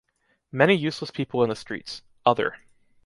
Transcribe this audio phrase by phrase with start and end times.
[0.51, 2.55] Many useless people in the streets- other